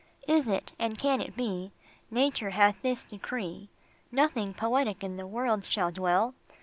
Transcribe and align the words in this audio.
Is 0.27 0.49
it, 0.49 0.71
and 0.79 0.97
can 0.97 1.21
it 1.21 1.35
be, 1.37 1.71
Nature 2.09 2.49
hath 2.49 2.81
this 2.81 3.03
decree, 3.03 3.69
Nothing 4.11 4.51
poetic 4.51 5.03
in 5.03 5.15
the 5.15 5.27
world 5.27 5.63
shall 5.63 5.91
dwell? 5.91 6.33